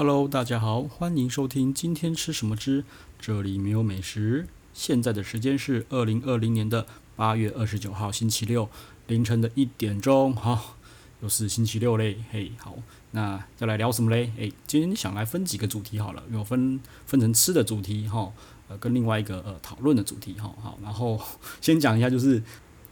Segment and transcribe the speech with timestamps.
[0.00, 2.84] Hello，大家好，欢迎收听今天吃什么之
[3.18, 4.48] 这里没有美食。
[4.72, 8.70] 现在的时间是二零二零年的八月二十九号星期六
[9.08, 10.34] 凌晨的一点钟。
[10.34, 10.78] 好，
[11.20, 12.76] 又是星期六嘞，嘿，好，
[13.10, 14.32] 那要来聊什么嘞？
[14.38, 18.32] 诶，今天想来分几个主题好了，有分分成吃的主题哈，
[18.68, 21.20] 呃，跟另外一个呃讨论的主题哈，好，然后
[21.60, 22.42] 先讲一下，就是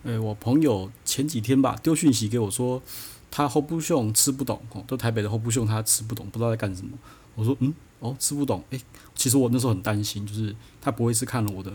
[0.02, 2.82] 呃，我朋友前几天吧丢讯息给我说。
[3.30, 6.96] 他 hold 不凶吃不懂哦，都台北的 hold 不凶他吃不懂，不知道在干什么。
[7.34, 8.80] 我说嗯哦吃不懂，诶、
[9.14, 11.72] 其实我那时候很担心，就是他不会是看了我的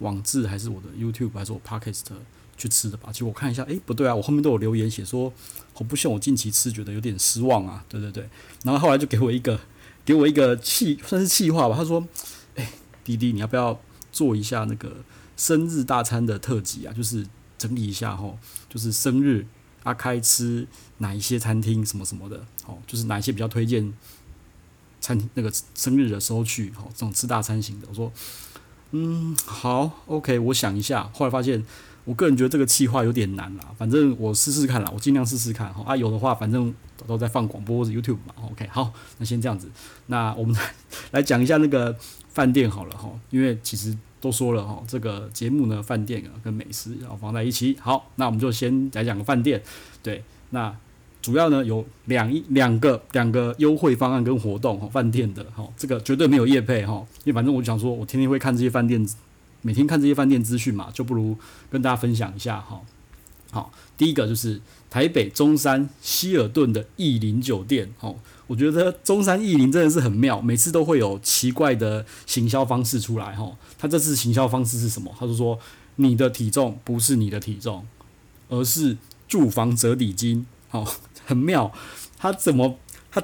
[0.00, 2.02] 网志还是我的 YouTube 还是我 Podcast
[2.56, 3.10] 去吃的吧？
[3.12, 5.32] 其实我看一下，诶、不对啊，我后面都有留言写说
[5.74, 8.28] hold 不凶我近期吃觉得有点失望啊，对对对。
[8.62, 9.58] 然后后来就给我一个
[10.04, 12.06] 给我一个气算是气话吧，他说，
[12.56, 12.68] 诶、
[13.04, 13.80] 滴滴你要不要
[14.12, 14.96] 做一下那个
[15.36, 16.92] 生日大餐的特辑啊？
[16.92, 17.26] 就是
[17.58, 19.46] 整理一下吼，就是生日。
[19.86, 20.66] 阿开吃
[20.98, 23.92] 哪一些餐厅什么什么的，哦，就是哪一些比较推荐
[25.00, 27.86] 餐厅那个生日的时候去，哦，这种吃大餐型的。
[27.88, 28.12] 我说，
[28.90, 31.08] 嗯，好，OK，我想一下。
[31.12, 31.64] 后来发现，
[32.04, 33.64] 我个人觉得这个企划有点难啦。
[33.78, 35.72] 反正我试试看啦，我尽量试试看。
[35.72, 36.74] 哈，啊，有的话，反正
[37.06, 38.34] 都在放广播或者 YouTube 嘛。
[38.50, 39.70] OK，好，那先这样子。
[40.06, 40.56] 那我们
[41.12, 41.96] 来讲一下那个
[42.36, 43.96] 饭店好了，哈，因为其实。
[44.18, 47.76] 都说了哈，这个节目呢，饭店啊跟美食要放在一起。
[47.78, 49.62] 好，那我们就先来讲个饭店。
[50.02, 50.74] 对，那
[51.20, 59.06] 主要呢有两一两个两个优惠方案跟活动哈，饭店的哈，这个绝对没有业配哈，因为反正我就想说，我天天会看这些饭店，
[59.60, 61.36] 每天看这些饭店资讯嘛，就不如
[61.70, 62.80] 跟大家分享一下哈。
[63.50, 64.60] 好，第一个就是
[64.90, 68.16] 台北中山希尔顿的逸林酒店哦。
[68.46, 73.50] 我觉得中山逸林真的是很妙，每次都会有奇怪的行销方式出来哈。
[73.76, 75.12] 他这次行销方式是什么？
[75.18, 75.58] 他就说
[75.96, 77.84] 你的体重不是你的体重，
[78.48, 80.86] 而是住房折抵金，哦，
[81.24, 81.72] 很妙。
[82.16, 82.78] 他怎么
[83.10, 83.20] 他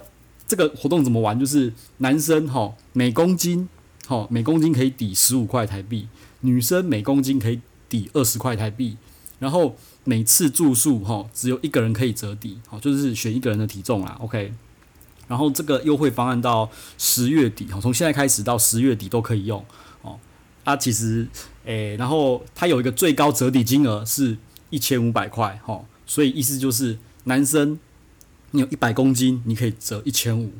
[0.46, 1.38] 这个活动怎么玩？
[1.38, 3.68] 就是男生哈每公斤
[4.08, 6.08] 哈每公斤可以抵十五块台币，
[6.40, 8.96] 女生每公斤可以抵二十块台币，
[9.38, 14.17] 然后每次住宿哈只有一个人可以折抵，好就是选一个人的体重啦。
[14.20, 14.52] OK。
[15.29, 16.68] 然后这个优惠方案到
[16.98, 19.64] 十月底，哈，从现在开始到十月底都可以用，
[20.02, 20.18] 哦，
[20.64, 21.27] 啊，其实，
[21.64, 24.36] 诶，然后它有一个最高折抵金额是
[24.68, 27.79] 一千五百块，哈，所以意思就是男生
[28.51, 30.52] 你有一百公斤，你可以折一千五，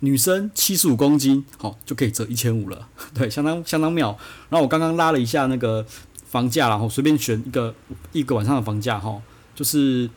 [0.00, 4.18] 女生七十五公斤，好，就可以折一千五了， 对，相当相当妙。
[4.50, 5.86] 然后我刚刚拉了一下那个
[6.30, 7.74] 房价，然后随便选一个
[8.12, 9.20] 一个晚上的房价，哈，
[9.54, 10.08] 就是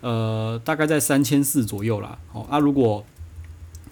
[0.00, 3.04] 呃大概在三千四左右啦，好，啊如果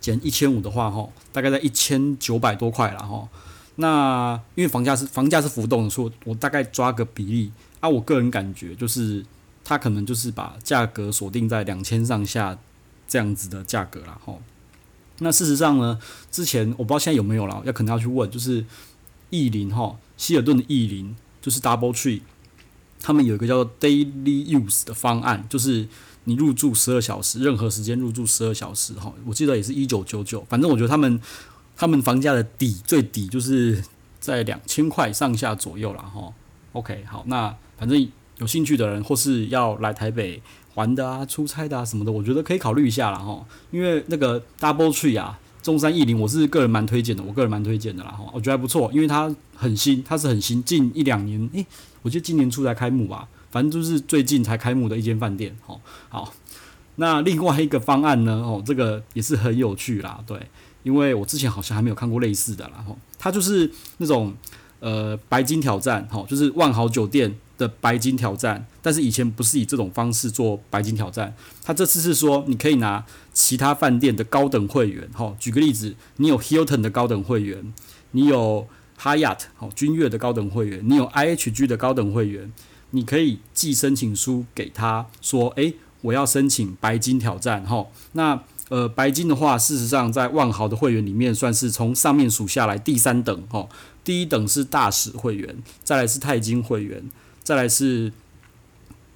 [0.00, 3.28] 减一千五的话，哈，大概在一千九百多块了，哈。
[3.76, 7.88] 那因为房价是房价是浮动的，所以我大概抓个比例啊。
[7.88, 9.26] 我个人感觉就是，
[9.64, 12.56] 它可能就是把价格锁定在两千上下
[13.08, 14.32] 这样子的价格了，哈。
[15.18, 15.98] 那事实上呢，
[16.30, 18.64] 之前我不知道现在有没有了，要可能要去问，就是
[19.30, 22.22] 意林哈，希尔顿的意林就是 Double Tree，
[23.02, 25.86] 他们有一个叫做 Daily Use 的方案，就是。
[26.26, 30.42] 你入住十二小时，任何时间入住十二小时，哈，我记得也是一九九九。
[30.48, 31.20] 反正我觉得他们
[31.76, 33.84] 他们房价的底最底就是
[34.20, 36.32] 在两千块上下左右了，哈。
[36.72, 40.40] OK，好，那反正有兴趣的人或是要来台北
[40.76, 43.46] 玩的啊、出差的啊什么的，我觉得可以考虑一下了，哈。
[43.70, 48.30] 因为那个 Double Tree 啊，中山逸林，我是个人蛮推荐的，我个人蛮推荐的啦，哈。
[48.34, 51.64] 我觉得还不错，因为它很新，它是很新，近一两年，诶，
[52.02, 53.26] 我记得今年初才开幕吧。
[53.50, 55.80] 反正就是最近才开幕的一间饭店，好，
[56.10, 56.34] 好，
[56.96, 60.38] 那另外一个方案呢，哦，这个也是很有趣啦，对，
[60.82, 64.34] 因为我之前好像还没有看过类似的啦，吼，它就是那种
[64.80, 77.72] 呃白金挑战，吼，就是万豪酒店的白金挑战，但是以前不是以这种方式做白金挑战，他这次是说你可以拿其他饭店的高等会员，吼，举个例子，你有 Hilton 的高等会员，
[78.12, 78.66] 你有
[79.00, 82.52] Hyatt 好君悦的高等会员，你有 IHG 的高等会员。
[82.90, 93.42] 你可以寄申请书给他说：“诶，我要申请白金挑战。”哈，那呃，白金的话，事实上在万豪的会员里面算是从上面数下来第三等。
[93.48, 93.68] 哈，
[94.04, 97.02] 第一等是大使会员，再来是钛金会员，
[97.44, 98.12] 再来是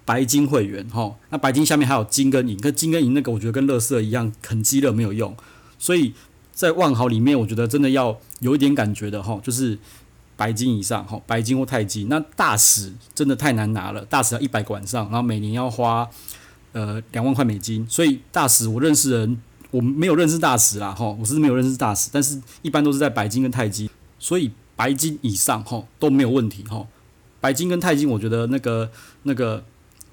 [0.04, 0.86] 白金会员。
[0.88, 5.36] 哈，那白金下面还有金跟银，跟金跟银那个我觉得跟乐色一样，很鸡肋没有用。
[5.76, 6.14] 所以
[6.52, 9.76] 在万豪里面，我觉得真的要有一点感觉的哈，就是。
[10.38, 16.08] 白金以上，哈，白金或钛金，那大使真的太难拿了，大使要一百个晚上，然后每年要花
[16.70, 19.42] 呃两万块美金，所以大使我认识人，
[19.72, 23.90] 我没有认识大使啦，哈，我是没有认识大使，但是一般都是在白金跟钛金，
[24.20, 26.86] 所以白金以上，哈，都没有问题，哈，
[27.40, 28.90] 白金跟钛金，我觉得那个
[29.22, 29.64] 那个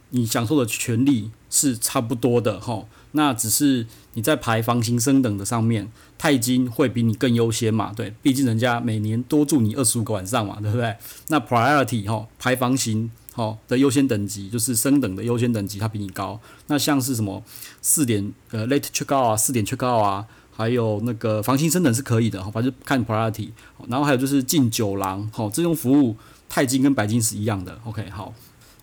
[0.10, 7.92] 你享受的权利是差不多的，哈，那只是你在排房型升等的上面，钛金会比你更优先嘛？
[7.95, 10.95] 对，毕竟人家每年多住你二十五个晚上嘛，对不对？
[11.30, 16.39] 那 priority 哈，排房型哈的优先等级就是升等的优先等级，它比你高。
[16.68, 17.44] 那像是什么
[17.81, 20.25] 四点呃 late check out 啊，四点 check out 啊，
[20.56, 23.50] 还有那个房型升等是可以的，反正看 priority。
[23.88, 26.16] 然后还有就是进酒廊，好，这种服务
[26.55, 27.77] 泰金跟白金是一样的。
[27.83, 28.33] OK，好。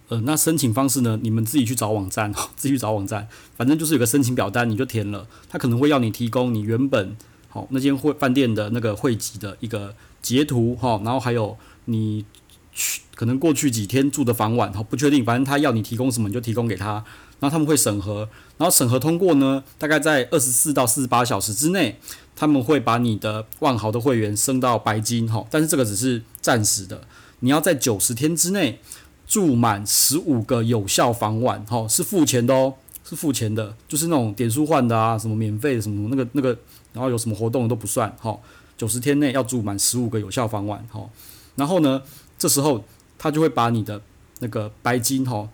[0.08, 1.18] 呃，那申请方式呢？
[1.22, 3.26] 你们自己去找网站， 自己去找网站，
[3.56, 5.26] 反正就是有个申请表单，你就填了。
[5.48, 7.16] 他可能会要你提供你原本
[7.48, 12.26] 好那间会饭店的那个会籍的一个截图哈，然后还有你
[12.74, 17.02] 去可能过去几天住的房晚哈，不确定，反正他要你提供什么你就提供给他，
[17.40, 18.28] 然后他们会审核，
[18.58, 21.98] 然后审核通过呢，大概在二十四到四十八小时之内，
[22.36, 27.00] 他们会把你的万豪的会员升到白金哈，但是这个只是暂时的，
[27.42, 28.80] 你要在九十天之内。
[29.24, 36.50] 住满十五个有效房晚，哈，是付钱的哦，是付钱的，就是那种点数换的啊，什么免费的什么那个那个，
[36.92, 38.38] 然后有什么活动都不算，哈，
[38.76, 41.08] 九十天内要住满十五个有效房晚，哈，
[41.54, 42.02] 然后呢，
[42.36, 42.84] 这时候
[43.16, 44.02] 他就会把你的
[44.40, 45.48] 那个白金，哈，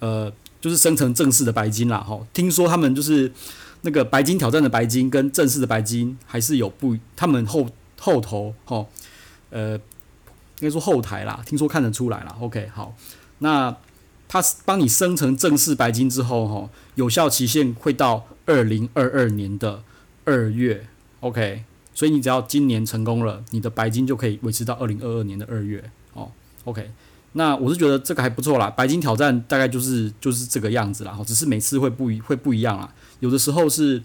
[0.00, 3.30] 呃，就是生成正式的白金啦，哈，听说他们就是
[3.82, 7.68] 那个白金挑战的白金跟正式的白金还是有不，他们后
[8.00, 8.84] 后头，哈，
[9.50, 9.78] 呃，
[10.60, 12.94] 应该说后台啦，听说看得出来啦，OK，好。
[13.38, 13.74] 那
[14.28, 19.82] 它帮你生成正式白金之后，哈，有效期限会到二零二二年的
[20.24, 20.86] 二月
[21.20, 21.64] ，OK，
[21.94, 26.30] 所以你只要今年成功了，你的白金就可以维持到二零二二年的二月，哦
[26.64, 26.90] ，OK，
[27.32, 34.00] 那我是觉得这个还不错啦，白金挑战大概就是就是这个样子啦，哈，只是每次会不一会不一样啦，有的时候是，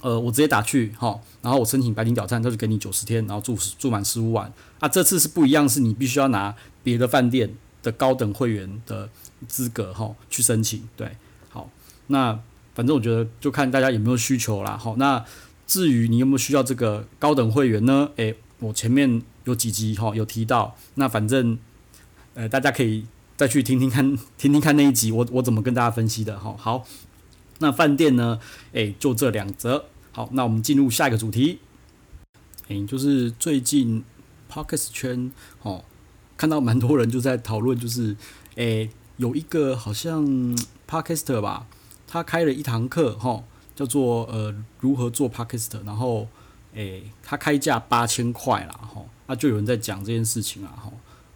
[0.00, 7.54] 呃，我直接打去，哈，然后我申请白金挑战，他就给你九十天，然后住住满十五晚，啊，这次是不一样，是你必须要拿别的饭店。
[7.82, 9.08] 的高等会员的
[9.48, 11.16] 资格哈，去申请对，
[11.48, 11.70] 好，
[12.08, 12.38] 那
[12.74, 15.24] 反正我觉得就看大家有没有需求啦，好，那
[15.66, 18.10] 至于你有没有需要这个高等会员呢？
[18.16, 21.58] 诶，我前面有几集哈有提到，那反正
[22.34, 26.54] 呃大家可以再去听听看，听听看那一集我我怎么跟大家分析的哈。
[26.58, 26.84] 好，
[27.60, 28.40] 那饭店呢？
[28.72, 29.86] 诶，就这两则。
[30.12, 31.60] 好，那我们进入下一个主题，
[32.68, 34.02] 诶，就是最近
[34.50, 35.30] Podcast 圈
[35.62, 35.84] 哦。
[36.36, 38.16] 看到蛮多人就在讨论，就是，
[38.54, 40.24] 诶、有一个好像
[40.88, 41.66] Podcaster 吧，
[42.06, 43.44] 他开了一堂课，哈，
[43.76, 46.26] 叫做呃如何做 Podcaster，然后，
[46.72, 50.90] 诶、他开价八千块啦，哈，啊，就有人在讲这件事情啊，哈，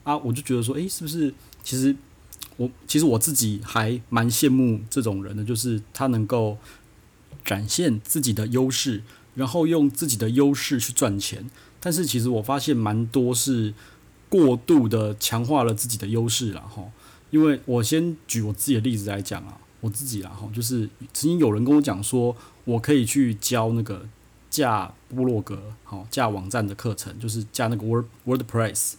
[0.04, 1.94] 啊，我就觉得说，诶、是不是其实
[2.56, 6.58] 我其实我自己还蛮羡慕这种人的，就是他能够
[7.44, 9.02] 展现自己的优势，
[9.34, 13.74] 然后用自己的优势去赚钱，但是其实我发现蛮多是。
[14.30, 16.82] 过度的强化了自己的优势了哈，
[17.30, 22.34] 因为我先举我自己的例子来讲啊，我自己啦哈，就是曾经有人跟我讲说，
[22.64, 24.08] 我可以去教那个
[24.50, 28.94] 架部落格好架网站的课程，就是架那个 Word WordPress，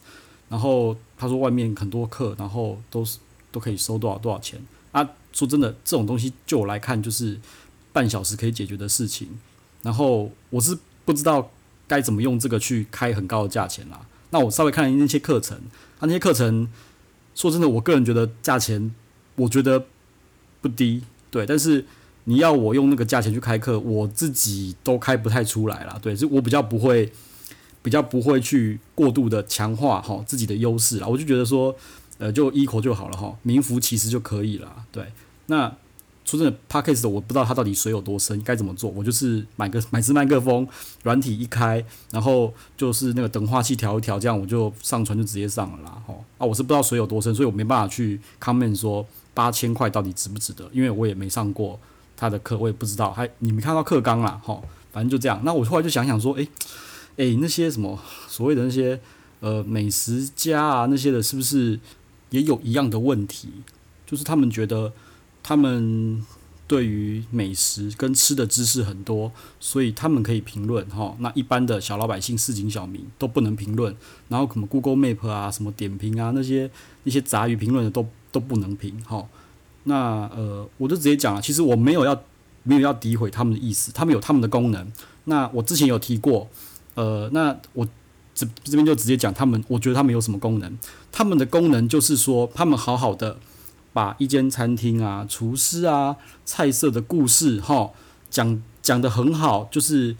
[0.47, 3.17] 然后他说外面很多课，然后都是
[3.55, 4.59] 都可以收多少多少钱
[4.91, 7.39] 啊，说真的，这种东西就我来看就是
[7.93, 9.29] 半小时可以解决的事情，
[9.81, 11.49] 然后我是不知道
[11.87, 14.05] 该怎么用这个去开很高的价钱啦。
[14.31, 15.57] 那我稍微看了那些课程，
[15.97, 16.67] 他那些课程，
[17.33, 18.93] 说真的，我个人觉得价钱，
[19.35, 19.85] 我觉得
[20.59, 21.45] 不低，对。
[21.45, 21.85] 但是
[22.25, 26.13] 你要我用那个价钱去开课，我自己都开不太出来啦，对。
[26.13, 27.09] 就我比较不会，
[27.81, 31.07] 比较不会去过度的强化哈自己的优势啦。
[31.07, 31.73] 我就觉得说，
[32.17, 35.05] 呃，就一口就好了哈，名副其实就可以了，对。
[35.47, 35.75] 那。
[36.27, 38.89] 说真的，Podcast 的我不知道它到底水有多深，该怎么做？
[38.89, 40.67] 我就是买个买支麦克风，
[41.03, 46.01] 软体一开，然后就是那个等化器调一调，这样我就上传就直接上了啦。
[46.07, 49.05] 哈啊，我是不知道水有多深，所以我没办法去 comment 说
[49.35, 51.79] 八千块到底值不值得，因为我也没上过
[52.17, 53.11] 他的课，我也不知道。
[53.11, 54.59] 还你没看到课纲啦，哈，
[54.91, 55.39] 反正就这样。
[55.45, 56.49] 那我后来就想想说，诶、
[57.17, 58.99] 欸、诶、那些什么所谓的那些
[59.41, 61.79] 呃美食家啊那些的，是不是
[62.29, 63.49] 也有一样的问题？
[64.05, 64.93] 就是他们觉得。
[65.47, 66.25] 他们
[66.65, 71.15] 对于美食跟吃的知识很多，所以他们可以评论哈。
[71.19, 73.95] 那一般的小老百姓、市井小民都不能评论。
[74.27, 76.67] 然后什么 Google Map 啊、什么点评啊那些
[77.03, 79.23] 那些杂鱼评论的都都不能评哈。
[79.83, 82.19] 那呃，我就直接讲了，其实我没有要
[82.63, 84.91] 没有要诋毁他们的意思，他们有他们的功能。
[85.25, 86.49] 那我之前有提过，
[86.95, 87.87] 呃，那我
[88.35, 90.77] 这这边就直接讲他们，我觉得他们有什么功能？
[91.11, 93.37] 他们的功能就是说，他们好好的。
[93.93, 97.91] 把一间餐厅啊、厨师啊、菜色的故事，哈，
[98.29, 100.13] 讲讲得很好，就是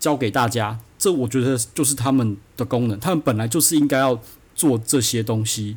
[0.00, 0.80] 教给大家。
[0.98, 4.20] 这我觉得就是他们的功能，他们本来就是应该要
[4.56, 5.76] 做这些东西。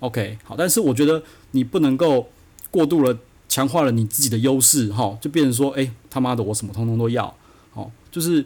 [0.00, 2.26] OK，好，但是我觉得你不能够
[2.70, 3.18] 过度了
[3.50, 7.36] 强化了你自己的优势，哈，就变成说，哎，他妈的，我什么通通都要，
[7.74, 8.42] 哦，就是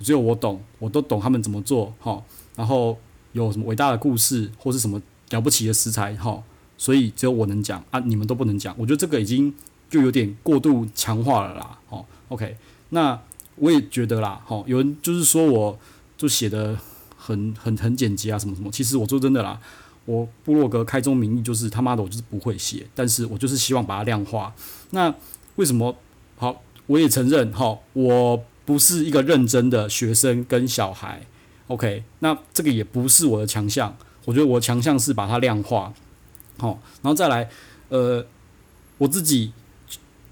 [0.00, 2.22] 只有我懂，我都懂他们怎么做，哈，
[2.56, 2.98] 然后
[3.32, 6.42] 有什么伟大的故事或是什么了不起的食材，哈，
[6.76, 9.54] 所以只有我能讲啊，你们都不能讲，我觉得这个已经
[9.88, 12.56] 就有点过度强化了啦，哦，OK，
[12.90, 13.20] 那
[13.56, 15.78] 我也觉得啦，哈，有人就是说我
[16.16, 16.78] 就写的。
[17.22, 18.70] 很很很简洁啊，什么什么？
[18.70, 19.60] 其实我说真的啦，
[20.06, 24.52] 我部落格开宗明义就是他妈的，我就是不会写，但是我就是希望把它量化。
[24.92, 25.14] 那
[25.56, 25.94] 为什么？
[26.38, 31.22] 好，我也承认，哈，我不是一个认真的学生跟小孩。
[31.66, 33.96] OK，那这个也不是我的强项。
[34.26, 35.92] 我觉得我的强项是把它量化。
[36.56, 37.50] 好，然后再来，
[37.88, 38.24] 呃，
[38.98, 39.52] 我自己。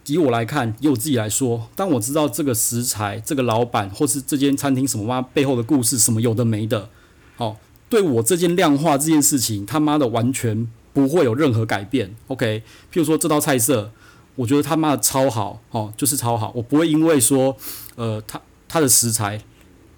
[0.06, 6.88] 以我来看，以我自己来说，当我知道这个食材、这个老板或是这间餐厅什么嘛背后的故事，什么有的没的，
[7.36, 7.58] 好，
[7.90, 12.16] 对我这件量化这件事情，他妈的完全不会有任何改变。
[12.28, 13.92] OK，譬如说这道菜色，
[14.38, 17.56] 我觉得他妈的超好，哦，就是超好，我不会因为说，
[17.96, 19.42] 呃，他他的食材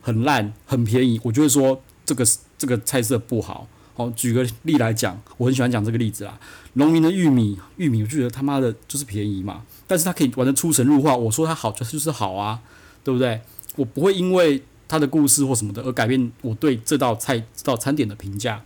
[0.01, 2.25] 很烂很便宜，我就会说这个
[2.57, 3.69] 这个菜色不好。
[3.95, 6.41] 好，举个例来讲，我很喜欢讲这个例子啦。
[6.73, 11.15] 农民的玉米，玉米我就觉得他妈的就是便宜嘛，但是他可以玩得出神入化。
[11.15, 12.63] 我说他好，就是好啊，
[13.05, 13.43] 对不对？
[13.77, 18.65] 我不会因为他的故事或什么的而改变我对这道菜、这道餐点的评价。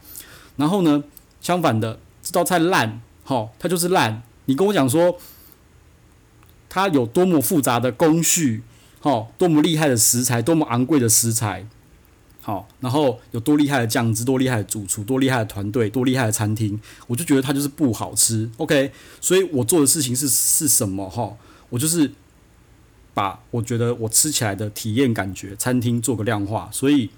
[0.56, 1.02] 然后呢，
[1.40, 4.22] 相反的，这道菜烂，好，它就是烂。
[4.44, 5.18] 你跟我讲说，
[6.74, 8.64] 它有多么复杂的工序，
[8.98, 11.64] 好，多么厉害的食材，多么昂贵的食材。
[12.40, 18.50] 好，然后有多厉害的酱汁，多厉害的主厨，多厉害的团队，多厉害的餐厅，我就觉得它就是不好吃。
[18.56, 18.90] OK，
[19.20, 21.08] 所以我做的事情是是什么？
[21.08, 21.36] 哈，
[21.70, 22.10] 我就是
[23.14, 26.68] 把我觉得我吃起来的体验感觉，餐厅做个量化。
[26.72, 27.08] 所以，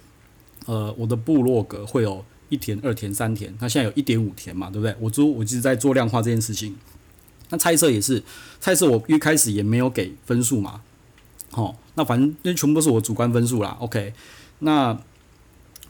[0.66, 4.94] 呃，我的部落格会有一田、二田、三田，那现在有一点五田嘛，对不对？
[5.00, 6.76] 我做我一直在做量化这件事情。
[7.50, 8.22] 那菜色也是，
[8.60, 10.80] 菜色我一开始也没有给分数嘛。
[11.50, 13.76] 好，那反正那全部都是我主观分数啦。
[13.80, 14.12] OK，
[14.60, 14.98] 那。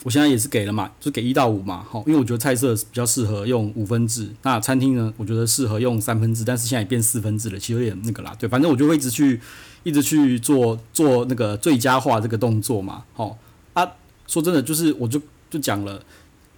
[0.04, 9.40] 我现在也是给了嘛，就给一到五嘛，好，因为我觉得菜色比较适合用五分制，那餐厅呢，我觉得适合用三分制，但是现在也变四分制了，其实有点那个啦，对，反正我就会一直去，
[9.82, 13.36] 一直去做做那个最佳化这个动作嘛，好
[13.72, 13.94] 啊，
[14.28, 15.20] 说真的，就是我就
[15.50, 16.00] 就讲了，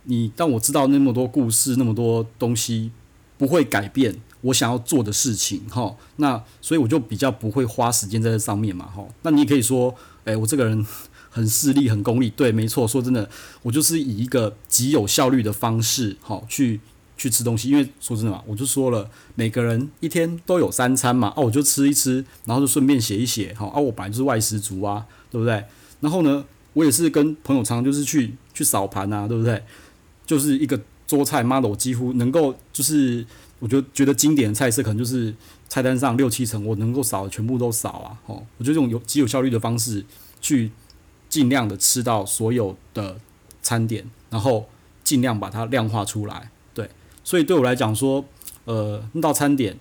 [0.02, 2.90] 你当我知道那么多故事，那么多东西
[3.38, 10.87] 不会改变我想要做的事情，哈，那所以我就比较不会花时间在这上面嘛，哈，那你也可以说，哎，我这个人。
[11.30, 12.88] 很势利，很功利，对，没错。
[12.88, 13.28] 说真的，
[13.62, 16.80] 我就是以一个极有效率的方式，哈去
[17.18, 17.68] 去吃东西。
[17.68, 25.62] 因为说真的嘛，我就说了，每个人一天都有三餐嘛，哦，我就吃一吃，然后就顺便写一写，好，啊，我本来就是外食族啊，对不对？
[26.00, 29.62] 然后呢，我也是跟朋友常常就是去去扫盘啊，对不对？
[30.26, 33.25] 就是一个桌菜，妈的，我几乎能够就是，
[33.58, 35.34] 我就觉得经典的菜色可能就是
[35.68, 40.04] 菜单上六七成，我能够扫的全部都扫啊，哦，我觉得这种有极有效率的方式
[40.40, 40.70] 去。
[41.30, 43.18] 尽量的吃到所有的
[43.60, 44.66] 餐点，然后
[45.04, 46.50] 尽量把它量化出来。
[46.72, 46.88] 对，
[47.22, 48.24] 所以对我来讲说，
[48.64, 49.78] 呃，那道餐点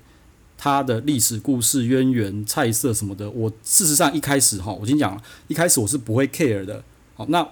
[0.57, 6.83] 它的历史故事渊源、菜色什么的，我事实上一开始哈，我先讲了，一开始我是不会 care 的。
[7.15, 7.47] 好，那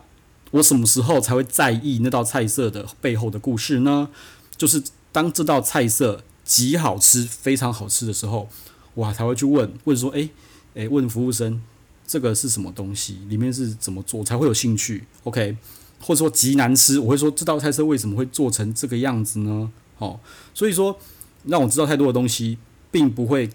[0.51, 4.09] 我什么时候才会在意那道菜色的背后的故事呢？
[4.57, 4.83] 就是
[5.15, 8.49] 当这道菜色极好吃、非常好吃的时候，
[8.95, 10.29] 我才会去问问说，诶
[10.73, 11.61] 诶，问服务生。
[12.05, 13.17] 这个是什么东西？
[13.29, 15.55] 里面是怎么做才会有兴趣？OK，
[16.01, 19.71] 或者说极难吃，我会说这道菜色为什么会做成这个样子呢？
[19.99, 20.19] 哦，
[20.53, 20.99] 所以说
[21.45, 22.57] 让我知道太多的东西，
[22.91, 23.49] 并不会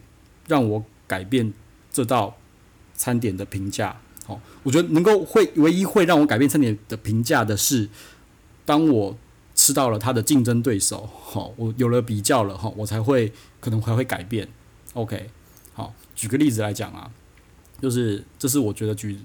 [0.48, 1.52] 让我改变
[1.92, 2.38] 这道
[2.96, 4.00] 餐点的评价。
[4.26, 7.88] 哦，我觉得能够会唯一会让我改变餐点的评价的是，
[8.64, 9.16] 当我
[9.60, 14.48] 吃到了他的竞争对手，好，我有了比较了，哈，我才会可能还会改变。
[14.94, 15.28] OK，
[15.74, 17.10] 好，举个例子来讲啊。
[17.78, 19.18] 就是，这是我觉得举，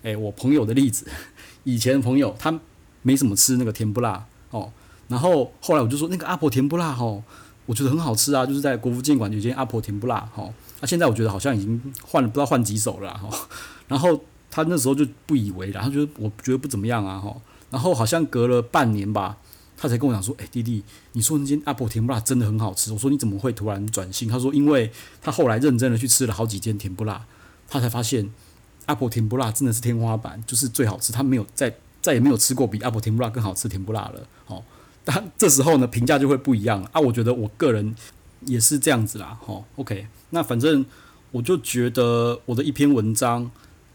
[0.00, 1.06] 诶，我朋友的例子。
[1.64, 2.58] 以前朋友他
[3.02, 4.72] 没怎么吃那个甜不辣哦，
[5.08, 7.22] 然后后来我就说那个阿婆甜不辣哦，
[7.66, 10.54] 我觉得很好吃啊，就是在国父纪念馆有间阿婆甜不辣哦。
[10.80, 13.28] 那现在我觉得好像已经换了，不知道换几手了哈。
[13.88, 14.18] 然后
[14.50, 17.34] 他那时候就不以为然，他觉得我觉得不怎么样啊哈。
[17.70, 19.36] 然后好像隔了半年吧，
[19.76, 22.92] 他才跟我讲说，诶，弟弟，你说那间阿婆甜不辣真的很好吃。
[22.92, 24.28] 我说你怎么会突然转性？
[24.28, 24.90] 他说因为
[25.20, 27.24] 他后来认真的去吃了好几间甜不辣。
[27.66, 28.30] 他才发现，
[28.86, 31.12] 阿婆甜不辣真的是天花板，就是最好吃。
[31.12, 34.26] 他没有再再也没有吃过比阿婆甜不辣更好吃甜不辣了。
[34.44, 34.62] 好，
[35.04, 37.00] 但这时候呢，评价就会不一样了啊。
[37.00, 37.94] 我觉得我个人
[38.42, 39.38] 也是这样子啦。
[39.42, 40.84] 好，OK，那反正
[41.32, 43.50] 我就觉得我的一篇文章，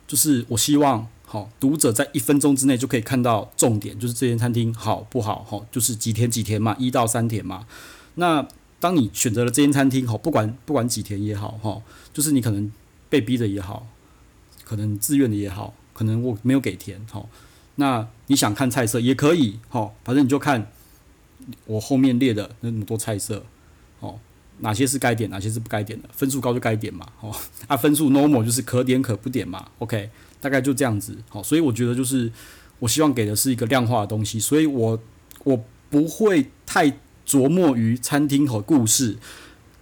[0.08, 5.46] 就是我希望好读者在一分钟之内就可以看到重点，就是这间餐厅好不好？
[5.48, 7.68] 好，就是几天几天嘛，一到三天嘛。
[8.16, 8.48] 那
[8.80, 12.72] 当你选择了这间餐厅，哈，不管不管几天也好，哈，就是你可能
[13.10, 13.86] 被逼的也好，
[14.64, 17.24] 可能自愿的也好，可能我没有给填，哈，
[17.76, 20.72] 那你想看菜色也可以，哈，反正你就看
[21.68, 23.46] 我后面列的那么多菜色，
[24.00, 24.20] 哦，
[24.62, 27.36] 哪些是该点，哪些是不该点的，分数高就该点嘛，哦，
[27.68, 32.32] 啊，分数 normal 就是可点可不点嘛，OK，大概就这样子，好，所以我觉得就是
[32.80, 35.00] 我希望给的是一个量化的东西，所以我
[35.44, 36.98] 我不会太。
[37.30, 39.16] 琢磨于餐厅和故事、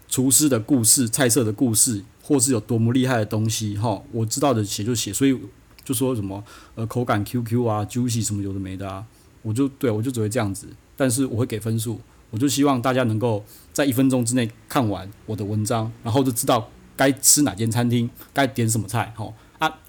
[0.09, 5.39] 厨师的故事、菜色的故事，或是有多么厉害的东西，哈，我知道的写就写，所以
[5.81, 6.43] 就说什么
[6.75, 9.05] 呃口感 QQ 啊、juicy 什么有的没的啊，
[9.43, 19.31] 我就对我就只会这样子，但是我会给分数，我就希望大家能够在一分钟之内看完我的文章，然后就知道该吃哪间餐厅，该点什么菜，哈，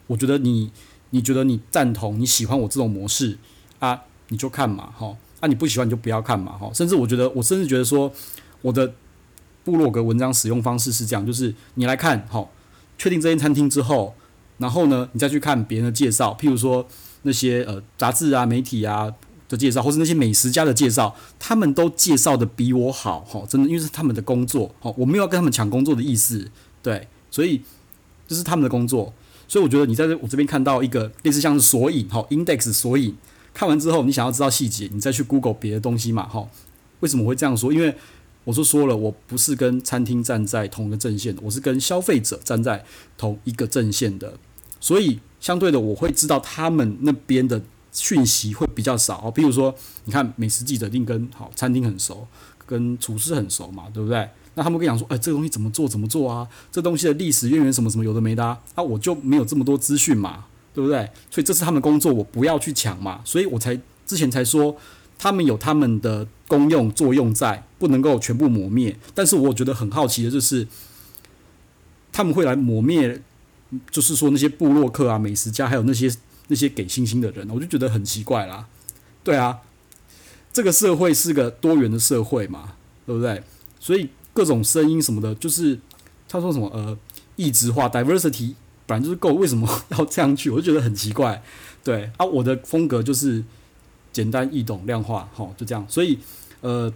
[0.09, 0.73] 我觉得你
[1.11, 3.39] 你觉得你赞同、你喜欢我这种模式
[3.79, 5.17] 啊，你就看嘛，哈。
[5.41, 6.69] 啊、你不喜欢你就不要看嘛，哈！
[6.75, 8.13] 甚至我觉得，我甚至觉得说，
[8.61, 8.93] 我的
[9.63, 12.45] 部落格文章使用方式是这样，就是你来看，哈，
[12.99, 14.17] 确定这间餐厅之后，
[14.57, 16.85] 然后呢，你再去看别人的介绍，譬如说
[17.23, 19.15] 那些呃杂志啊、媒体啊
[19.49, 26.51] 的介绍，或是那些美食家的介绍，他们都介绍的比我好，哈，真的，因为是他们的工作，哈，我没有要跟他们抢工作的意思，
[26.83, 27.63] 对，所以
[28.27, 29.15] 这是他们的工作，
[29.49, 33.17] 所以我觉得你在这我这边看到一个类似像是索引，哈，index 索引。
[33.55, 36.49] 看完之后，你想要知道细节，你再去 Google 别的东西嘛，哈。
[37.01, 37.73] 为什么会这样说？
[37.73, 37.93] 因为
[38.45, 42.85] 我就说了，我不是跟餐厅站在同一个阵线的，我是跟消费者站在
[43.17, 44.35] 同一个阵线的，
[44.79, 49.31] 所以相对的，我会知道他们那边的讯息会比较少。
[49.31, 49.75] 比如说，
[50.05, 52.29] 你看美食记者一定跟好餐厅很熟，
[52.67, 54.29] 跟厨师很熟嘛，对不对？
[54.59, 55.89] 那他们跟你讲说，哎，这个东西怎么做？
[55.89, 56.47] 怎么做啊？
[56.71, 58.61] 这东西的历史渊源什么什么有的没的啊？
[58.75, 60.45] 啊，我就没有这么多资讯嘛。
[60.75, 61.11] 对不对？
[61.29, 63.21] 所以这是他们工作，我不要去抢嘛。
[63.25, 64.77] 所以我才之前才说，
[65.19, 68.97] 他们有他们的功用作用在，不能够全部抹灭。
[69.13, 70.69] 但是我觉得很好奇的就是，
[72.13, 73.21] 他们会来抹灭，
[73.91, 76.15] 就是说那些部落客啊、美食家，还有那些
[76.47, 78.69] 那些给星星的人，我就觉得很奇怪啦。
[79.25, 79.59] 对啊，
[80.53, 83.43] 这个社会是个多元的社会嘛，对不对？
[83.81, 85.77] 所以各种声音什么的，就是
[86.29, 86.97] 他说什么呃，
[87.35, 88.55] 异质化 （diversity）。
[88.87, 90.49] 本来就是够，为什么要这样去？
[90.49, 91.43] 我就觉得很奇怪。
[91.83, 93.43] 对啊，我的风格就是
[94.13, 95.85] 简单易懂、量化，好，就这样。
[95.89, 96.17] 所以，
[96.61, 96.91] 呃，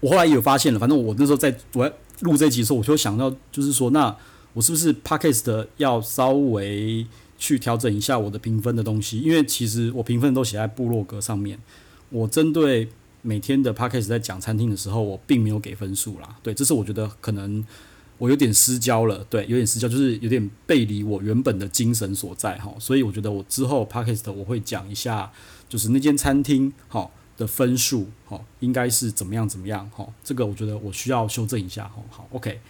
[0.00, 0.80] 我后来也有发现了。
[0.80, 4.16] 反正我那时候在我在录这集的时候，我就想到，就是说，那
[4.54, 9.18] 我是不是 Podcast 要稍微去调整一下我的评分的东西？
[9.20, 11.58] 因为其实我评分都写在部落格上面。
[12.08, 12.88] 我针对
[13.24, 16.36] 每天的 Podcast 在讲餐厅的时候，我并没有给分数啦。
[16.42, 17.64] 对，这是我觉得可能。
[18.16, 25.32] 我有点失焦了，对，有点失焦，就是有点背离我原本的精神所在哈，所以我觉得我之后 Podcast 我会讲一下，
[25.68, 32.60] 就是那间餐厅哈的分数哈应该是怎么样怎么样哈，这个我觉得我需要修正一下哈，好，OK，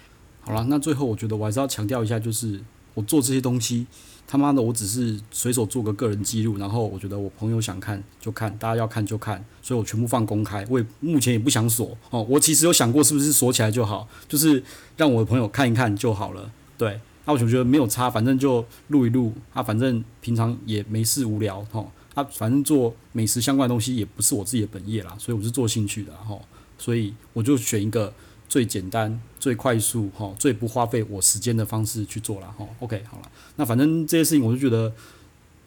[0.40, 2.58] 好了，那最后我觉得我还是要强调一下，就是
[2.94, 3.86] 我做这些东西。
[4.26, 10.66] 他妈的，我只是随手做个个人记录，然后我觉得我朋友想看就看，大家要看就看，所以我全部放公开。
[10.68, 14.62] 我也目前也不想锁哦，我其实有想过是不是锁起来就好，就是
[14.96, 16.50] 让我的朋友看一看就好了。
[16.76, 26.38] 对，那我就觉得没有差，反正就录一录，啊，反正平常也没事无聊哈，啊，反正做美食相关的东西也不是我自己的本业啦，所以我是做兴趣的哈，
[26.78, 28.12] 所以我就选一个。
[28.48, 32.66] 最简单、最快速、哈、最不花费我时间的方式去做了哈。
[32.80, 34.92] OK，好了，那反正这些事情我就觉得，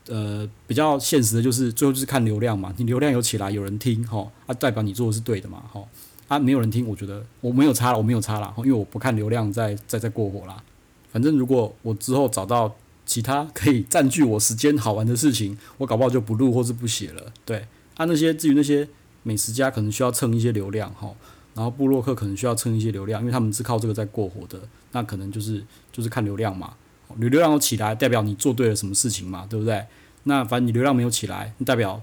[0.08, 2.74] 呃，比较现实的就是最后就是看流量嘛。
[2.78, 5.84] 你流量有起来，有人听哈，啊，代表你做的是对的嘛，哈。
[6.28, 10.62] 啊，没有人听，我觉得我没有差了，我没有差了，因为我不看流量再再再过火啦。
[11.10, 17.32] 反正如果我之后找到其他可以占据我时间好玩的事情，我搞不好就不录或是不写了。
[17.46, 18.86] 对，啊，那些至于那些
[19.24, 21.14] 美食家可能需要蹭一些流量哈。
[21.58, 24.60] 然后部落客可能需要蹭一些流量，因为他们是靠这个在过活的，
[24.92, 26.76] 那可能就是就是看流量嘛，
[27.18, 29.84] 流流量有起来，代表你做对了什么事情嘛，对不对？
[30.26, 32.00] 那反正你流量没有起来，代表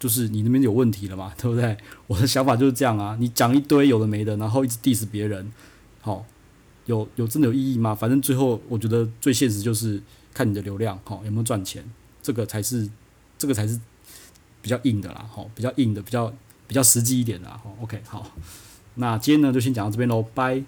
[0.00, 1.76] 就是你那边有问题了嘛， 对不对？
[2.08, 5.52] 我的想法就是这样啊，你讲一堆有的没的，然后一直 diss 别人，
[6.00, 6.26] 好，
[6.86, 7.94] 有有真的有意义吗？
[7.94, 10.02] 反正最后我觉得最现实就是
[10.34, 11.84] 看你的流量，好，有没有赚钱，
[12.20, 12.90] 这个才是
[13.38, 13.78] 这个才是
[14.60, 16.34] 比较硬的啦，好，比较硬的，比较
[16.66, 18.26] 比较实际一点的，好，OK，好。
[19.00, 20.62] 那今天呢，就先讲到这边喽，拜。